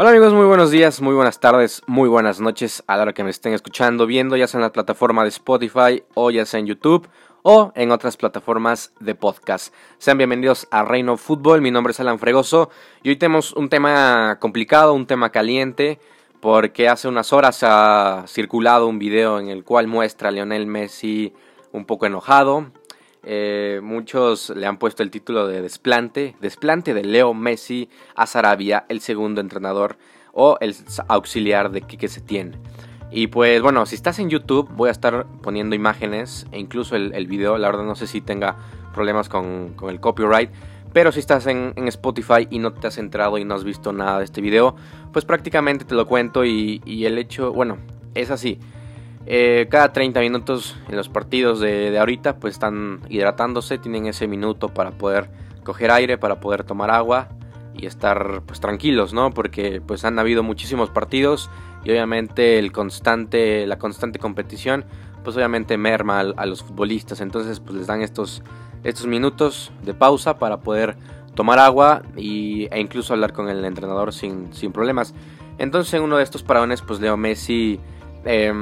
[0.00, 3.22] Hola amigos, muy buenos días, muy buenas tardes, muy buenas noches a la hora que
[3.22, 6.64] me estén escuchando, viendo, ya sea en la plataforma de Spotify o ya sea en
[6.64, 7.06] YouTube
[7.42, 9.74] o en otras plataformas de podcast.
[9.98, 12.70] Sean bienvenidos a Reino Fútbol, mi nombre es Alan Fregoso
[13.02, 15.98] y hoy tenemos un tema complicado, un tema caliente,
[16.40, 21.34] porque hace unas horas ha circulado un video en el cual muestra a Lionel Messi
[21.72, 22.72] un poco enojado,
[23.22, 28.86] eh, muchos le han puesto el título de desplante, desplante de Leo Messi a Sarabia,
[28.88, 29.98] el segundo entrenador
[30.32, 30.74] o el
[31.08, 32.56] auxiliar de Quique Setién.
[33.10, 37.26] Y pues bueno, si estás en YouTube voy a estar poniendo imágenes e incluso el,
[37.26, 38.56] video, la verdad no sé si tenga
[38.94, 40.50] problemas con, el copyright.
[40.92, 44.18] Pero si estás en, Spotify y no te has entrado y no has visto nada
[44.18, 44.74] de este video,
[45.12, 47.78] pues prácticamente te lo cuento y el hecho, bueno,
[48.14, 48.58] es así.
[49.32, 54.70] Eh, cada 30 minutos en los partidos de, ahorita pues están hidratándose, tienen ese minuto
[54.70, 55.30] para poder
[55.62, 57.28] coger aire, para poder tomar agua
[57.72, 59.30] y estar pues tranquilos, ¿no?
[59.30, 61.48] Porque pues han habido muchísimos partidos
[61.84, 64.84] y obviamente el constante, la constante competición
[65.22, 68.42] pues obviamente merma a, los futbolistas, entonces pues les dan estos,
[68.82, 70.96] estos minutos de pausa para poder
[71.36, 75.14] tomar agua y, e incluso hablar con el entrenador sin, sin problemas.
[75.58, 77.78] Entonces en uno de estos parones pues Leo Messi...
[78.24, 78.52] Eh,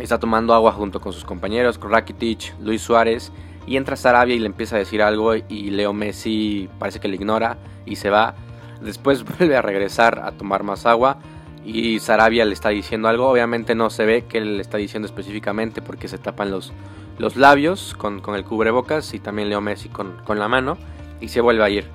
[0.00, 3.32] Está tomando agua junto con sus compañeros, con Rakitic, Luis Suárez.
[3.66, 7.16] Y entra Sarabia y le empieza a decir algo y Leo Messi parece que le
[7.16, 8.34] ignora y se va.
[8.80, 11.18] Después vuelve a regresar a tomar más agua
[11.64, 13.28] y Sarabia le está diciendo algo.
[13.28, 16.72] Obviamente no se ve que le está diciendo específicamente porque se tapan los,
[17.18, 20.78] los labios con, el cubrebocas y también Leo Messi con, con la mano
[21.20, 21.86] y se vuelve a ir.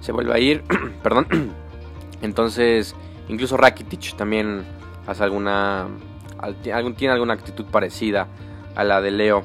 [0.00, 0.62] Se vuelve a ir,
[1.02, 1.26] perdón.
[2.22, 2.94] Entonces,
[3.28, 4.64] incluso Rakitic también
[5.06, 5.88] hace alguna
[6.52, 8.28] tiene alguna actitud parecida
[8.74, 9.42] a la de Leo.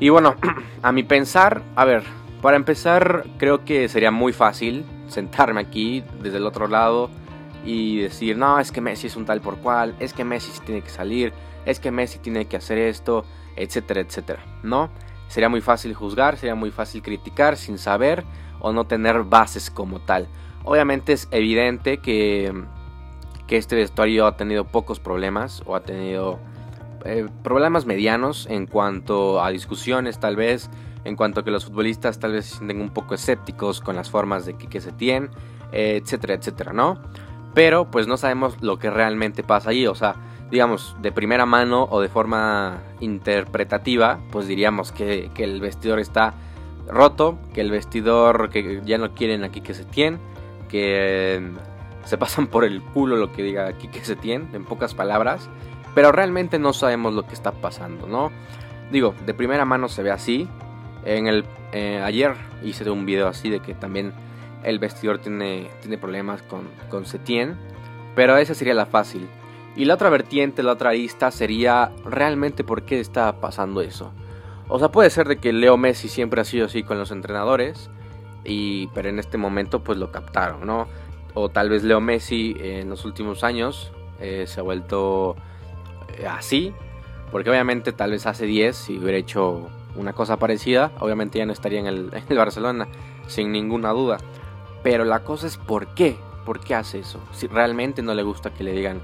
[0.00, 0.34] Y bueno,
[0.82, 2.02] a mi pensar, a ver,
[2.42, 7.10] para empezar creo que sería muy fácil sentarme aquí desde el otro lado
[7.64, 10.82] y decir, no, es que Messi es un tal por cual, es que Messi tiene
[10.82, 11.32] que salir,
[11.64, 13.24] es que Messi tiene que hacer esto,
[13.56, 14.90] etcétera, etcétera, ¿no?
[15.28, 18.24] Sería muy fácil juzgar, sería muy fácil criticar sin saber
[18.60, 20.28] o no tener bases como tal.
[20.64, 22.52] Obviamente es evidente que
[23.54, 26.40] que este vestuario ha tenido pocos problemas o ha tenido
[27.04, 30.70] eh, problemas medianos en cuanto a discusiones tal vez,
[31.04, 34.10] en cuanto a que los futbolistas tal vez se sienten un poco escépticos con las
[34.10, 35.30] formas de que se tienen,
[35.70, 37.00] etcétera, etcétera, ¿no?
[37.54, 40.16] Pero pues no sabemos lo que realmente pasa allí, o sea,
[40.50, 46.34] digamos, de primera mano o de forma interpretativa, pues diríamos que, que el vestidor está
[46.88, 50.18] roto, que el vestidor que ya no quieren aquí que se tiene,
[50.68, 51.52] que
[52.04, 55.48] se pasan por el culo lo que diga aquí que se tiene, en pocas palabras,
[55.94, 58.30] pero realmente no sabemos lo que está pasando, ¿no?
[58.90, 60.48] Digo, de primera mano se ve así.
[61.04, 64.12] En el eh, ayer hice un video así de que también
[64.62, 67.56] el vestidor tiene, tiene problemas con, con Setien,
[68.14, 69.28] pero esa sería la fácil.
[69.76, 74.12] Y la otra vertiente, la otra arista sería realmente por qué está pasando eso.
[74.68, 77.90] O sea, puede ser de que Leo Messi siempre ha sido así con los entrenadores,
[78.44, 80.86] y, pero en este momento pues lo captaron, ¿no?
[81.34, 85.36] O tal vez Leo Messi en los últimos años eh, se ha vuelto
[86.16, 86.72] eh, así,
[87.30, 91.52] porque obviamente tal vez hace 10 si hubiera hecho una cosa parecida, obviamente ya no
[91.52, 92.88] estaría en el, Barcelona,
[93.26, 94.18] sin ninguna duda.
[94.82, 97.20] Pero la cosa es por qué, por qué hace eso.
[97.32, 99.00] Si realmente no le gusta que le digan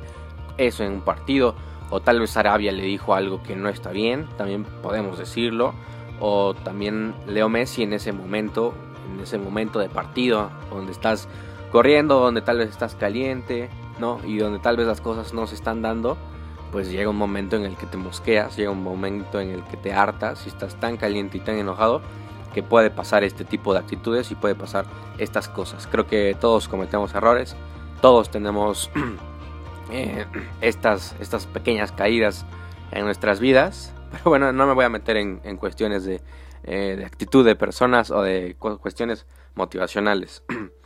[0.59, 1.55] eso en un partido,
[1.91, 5.75] o tal vez Arabia le dijo algo que no está bien, también podemos decirlo,
[6.21, 8.75] o también Leo Messi en ese momento,
[9.13, 11.29] en ese momento de partido, donde estás
[11.71, 14.21] corriendo, donde tal vez estás caliente, ¿no?
[14.25, 16.17] Y donde tal vez las cosas no se están dando,
[16.73, 19.77] pues llega un momento en el que te mosqueas, llega un momento en el que
[19.77, 22.01] te hartas y estás tan caliente y tan enojado
[22.55, 24.85] que puede pasar este tipo de actitudes y puede pasar
[25.19, 25.87] estas cosas.
[25.87, 27.57] Creo que todos cometemos errores,
[28.01, 28.91] todos tenemos
[29.93, 30.27] eh,
[30.61, 32.47] estas, estas pequeñas caídas
[32.91, 36.21] en nuestras vidas, pero bueno, no me voy a meter en, cuestiones de,
[36.65, 40.43] eh, de actitud de personas o de cuestiones motivacionales.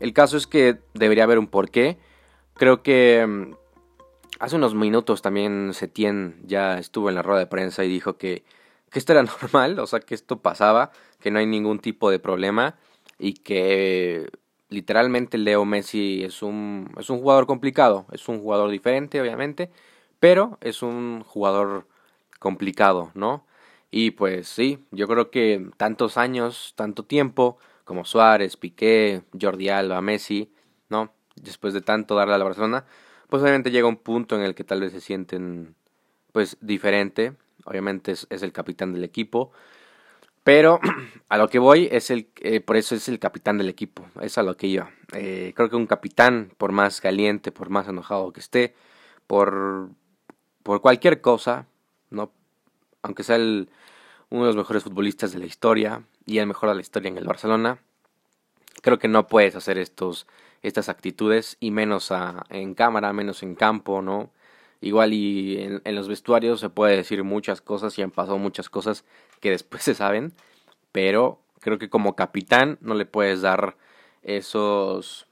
[0.00, 1.98] El caso es que debería haber un porqué.
[2.54, 3.54] Creo que mm,
[4.40, 8.44] hace unos minutos también Setien ya estuvo en la rueda de prensa y dijo que,
[8.90, 10.90] que esto era normal, o sea, que esto pasaba,
[11.20, 12.76] que no hay ningún tipo de problema
[13.18, 14.28] y que
[14.68, 19.70] literalmente Leo Messi es un, es un jugador complicado, es un jugador diferente, obviamente,
[20.18, 21.86] pero es un jugador
[22.38, 23.44] complicado, ¿no?
[23.90, 27.58] Y pues sí, yo creo que tantos años, tanto tiempo,
[27.92, 30.50] como Suárez, Piqué, Jordi Alba, Messi,
[30.88, 31.12] ¿no?
[31.36, 32.86] Después de tanto darle a la Barcelona,
[33.28, 35.74] pues obviamente llega un punto en el que tal vez se sienten
[36.32, 37.34] pues diferente,
[37.66, 39.52] obviamente es, el capitán del equipo,
[40.42, 40.80] Pero
[41.28, 44.38] a lo que voy es el, eh, por eso es el capitán del equipo, es
[44.38, 44.84] a lo que yo.
[45.12, 48.74] Eh, creo que un capitán, por más caliente, por más enojado que esté,
[49.26, 49.90] por,
[50.62, 51.66] por cualquier cosa,
[52.08, 52.32] no,
[53.02, 53.66] aunque sea uno
[54.30, 57.24] de los mejores futbolistas de la historia y el mejor de la historia en el
[57.24, 57.78] Barcelona,
[58.82, 60.26] creo que no puedes hacer estos,
[60.62, 64.30] estas actitudes y menos a, en cámara, menos en campo, ¿no?
[64.80, 69.04] Igual y en, los vestuarios se puede decir muchas cosas y han pasado muchas cosas
[69.40, 70.32] que después se saben,
[70.90, 73.76] pero creo que como capitán no le puedes dar
[74.22, 75.26] esos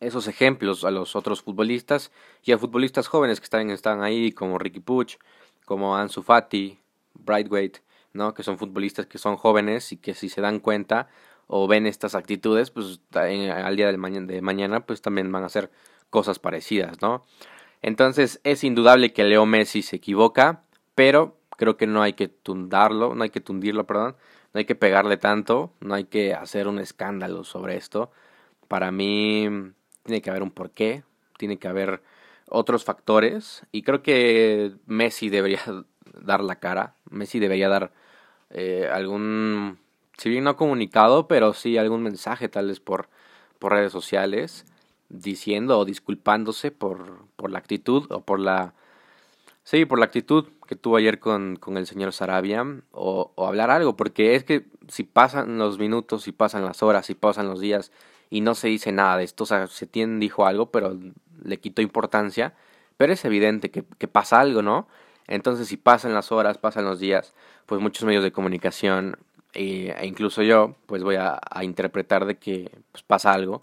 [0.00, 2.10] esos ejemplos a los otros futbolistas
[2.42, 5.16] y a futbolistas jóvenes que están, están ahí como Ricky Puch,
[5.64, 6.78] como Ansu Fati,
[7.14, 7.78] Brightweight,
[8.14, 8.32] ¿no?
[8.32, 11.08] que son futbolistas que son jóvenes y que si se dan cuenta
[11.46, 15.70] o ven estas actitudes, pues al día de mañana pues también van a hacer
[16.08, 17.22] cosas parecidas, ¿no?
[17.82, 20.62] Entonces es indudable que Leo Messi se equivoca,
[20.94, 24.16] pero creo que no hay que tundarlo, no hay que tundirlo, perdón,
[24.54, 28.10] no hay que pegarle tanto, no hay que hacer un escándalo sobre esto.
[28.68, 29.48] Para mí
[30.04, 31.02] tiene que haber un porqué,
[31.36, 32.02] tiene que haber
[32.48, 35.60] otros factores y creo que Messi debería
[36.22, 37.92] dar la cara, Messi debería dar
[38.54, 39.78] eh, algún,
[40.16, 43.08] si bien no comunicado, pero sí algún mensaje tal vez por,
[43.58, 44.64] por redes sociales
[45.08, 48.74] diciendo o disculpándose por, por la actitud o por la...
[49.64, 53.96] Sí, por la actitud que tuvo ayer con, con el señor Sarabia o, hablar algo,
[53.96, 57.90] porque es que si pasan los minutos, si pasan las horas, si pasan los días
[58.30, 60.98] y no se dice nada de esto, o sea, Setién dijo algo, pero
[61.42, 62.54] le quitó importancia,
[62.98, 64.86] pero es evidente que, que pasa algo, ¿no?
[65.26, 67.34] Entonces, si pasan las horas, pasan los días,
[67.66, 69.16] pues muchos medios de comunicación
[69.54, 73.62] e, e incluso yo, pues voy a, interpretar de que pues, pasa algo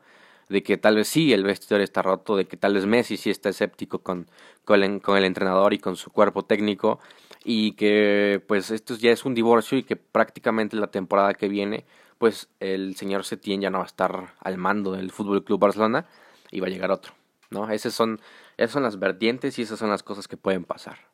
[0.51, 3.29] de que tal vez sí el vestidor está roto, de que tal vez Messi sí
[3.29, 4.27] está escéptico con,
[4.65, 6.99] con, el, entrenador y con su cuerpo técnico
[7.45, 11.85] y que pues esto ya es un divorcio y que prácticamente la temporada que viene
[12.17, 16.05] pues el señor Setién ya no va a estar al mando del Fútbol Club Barcelona
[16.51, 17.13] y va a llegar otro,
[17.49, 17.69] ¿no?
[17.71, 18.19] Esas son,
[18.57, 21.10] esas son las vertientes y esas son las cosas que pueden pasar.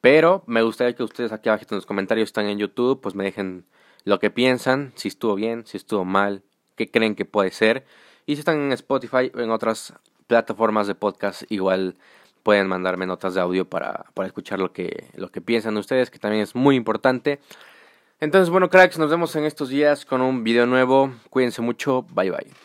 [0.00, 3.24] Pero me gustaría que ustedes aquí abajo en los comentarios están en YouTube, pues me
[3.24, 3.64] dejen
[4.04, 6.42] lo que piensan, si estuvo bien, si estuvo mal,
[6.76, 7.84] qué creen que puede ser.
[8.26, 9.92] Y si están en Spotify o en otras
[10.26, 11.96] plataformas de podcast, igual
[12.42, 16.18] pueden mandarme notas de audio para, para escuchar lo que, lo que piensan ustedes, que
[16.18, 17.40] también es muy importante.
[18.20, 21.12] Entonces, bueno, cracks, nos vemos en estos días con un video nuevo.
[21.30, 22.06] Cuídense mucho.
[22.14, 22.60] Bye bye.